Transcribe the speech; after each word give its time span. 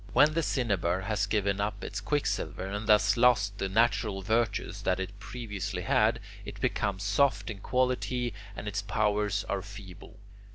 When 0.13 0.33
the 0.33 0.41
cinnabar 0.41 1.01
has 1.01 1.27
given 1.27 1.61
up 1.61 1.83
its 1.83 2.01
quicksilver, 2.01 2.65
and 2.65 2.87
thus 2.87 3.17
lost 3.17 3.59
the 3.59 3.69
natural 3.69 4.23
virtues 4.23 4.81
that 4.81 4.99
it 4.99 5.19
previously 5.19 5.83
had, 5.83 6.19
it 6.43 6.59
becomes 6.59 7.03
soft 7.03 7.51
in 7.51 7.59
quality 7.59 8.33
and 8.55 8.67
its 8.67 8.81
powers 8.81 9.43
are 9.47 9.61
feeble. 9.61 10.17